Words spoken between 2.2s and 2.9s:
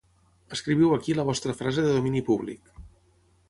públic